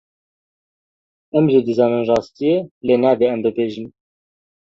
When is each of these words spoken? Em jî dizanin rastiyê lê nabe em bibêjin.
Em 1.37 1.45
jî 1.51 1.61
dizanin 1.67 2.05
rastiyê 2.09 2.57
lê 2.87 2.95
nabe 3.03 3.25
em 3.33 3.39
bibêjin. 3.43 3.87